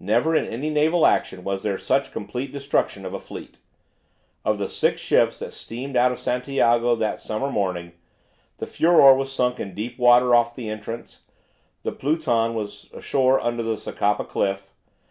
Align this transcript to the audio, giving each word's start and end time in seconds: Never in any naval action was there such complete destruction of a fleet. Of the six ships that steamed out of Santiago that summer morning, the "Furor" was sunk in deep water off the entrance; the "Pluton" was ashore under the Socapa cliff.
Never 0.00 0.34
in 0.34 0.46
any 0.46 0.70
naval 0.70 1.04
action 1.06 1.44
was 1.44 1.62
there 1.62 1.76
such 1.76 2.10
complete 2.10 2.52
destruction 2.52 3.04
of 3.04 3.12
a 3.12 3.20
fleet. 3.20 3.58
Of 4.46 4.56
the 4.56 4.66
six 4.66 4.98
ships 5.02 5.40
that 5.40 5.52
steamed 5.52 5.94
out 5.94 6.10
of 6.10 6.18
Santiago 6.18 6.96
that 6.96 7.20
summer 7.20 7.50
morning, 7.50 7.92
the 8.56 8.66
"Furor" 8.66 9.14
was 9.14 9.30
sunk 9.30 9.60
in 9.60 9.74
deep 9.74 9.98
water 9.98 10.34
off 10.34 10.54
the 10.56 10.70
entrance; 10.70 11.24
the 11.82 11.92
"Pluton" 11.92 12.54
was 12.54 12.88
ashore 12.94 13.40
under 13.42 13.62
the 13.62 13.76
Socapa 13.76 14.24
cliff. 14.26 14.72